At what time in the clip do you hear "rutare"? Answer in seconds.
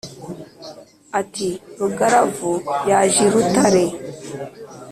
3.33-3.83